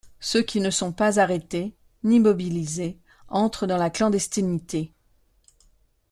[0.19, 2.97] Ceux qui ne sont pas arrêtés, ni mobilisés,
[3.29, 4.93] entrent dans la clandestinité.